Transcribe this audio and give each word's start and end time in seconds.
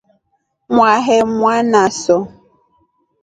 Mwahe 0.73 1.17
mwanaso. 1.35 2.17